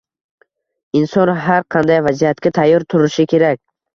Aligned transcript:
Inson 1.01 1.31
har 1.41 1.61
qanday 1.77 2.01
vaziyatga 2.07 2.53
tayyor 2.59 2.89
turishi 2.95 3.29
kerak 3.35 3.63